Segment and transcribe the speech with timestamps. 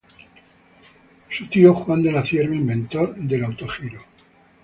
[1.29, 4.01] Su tío fue Juan de la Cierva, inventor del autogiro.